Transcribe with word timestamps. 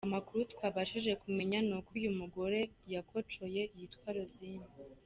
Amakuru 0.07 0.39
twabashije 0.53 1.11
kumenya 1.21 1.57
ni 1.67 1.73
uko 1.77 1.89
uyu 1.99 2.11
mugore 2.19 2.59
yakocoye 2.93 3.61
yitwa 3.77 4.07
Rosine. 4.15 4.67